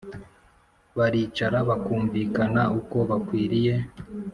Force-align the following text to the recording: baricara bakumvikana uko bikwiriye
baricara 0.97 1.57
bakumvikana 1.69 2.61
uko 2.79 2.97
bikwiriye 3.09 3.73